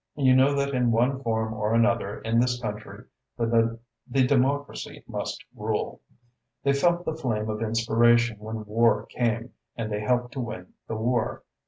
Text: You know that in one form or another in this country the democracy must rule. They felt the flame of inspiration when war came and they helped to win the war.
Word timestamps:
You 0.15 0.35
know 0.35 0.55
that 0.55 0.73
in 0.73 0.89
one 0.89 1.21
form 1.21 1.53
or 1.53 1.75
another 1.75 2.19
in 2.21 2.39
this 2.39 2.59
country 2.59 3.05
the 3.37 3.77
democracy 4.09 5.03
must 5.07 5.45
rule. 5.55 6.01
They 6.63 6.73
felt 6.73 7.05
the 7.05 7.13
flame 7.13 7.51
of 7.51 7.61
inspiration 7.61 8.39
when 8.39 8.65
war 8.65 9.05
came 9.05 9.53
and 9.75 9.91
they 9.91 10.01
helped 10.01 10.31
to 10.31 10.39
win 10.39 10.73
the 10.87 10.95
war. 10.95 11.43